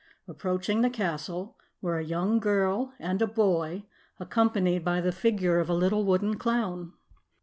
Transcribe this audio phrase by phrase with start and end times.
[0.27, 3.85] Approaching the castle were a young girl and a boy,
[4.19, 6.93] accompanied by the figure of a little wooden clown.